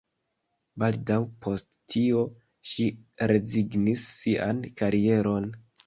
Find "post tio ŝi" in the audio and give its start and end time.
1.47-2.91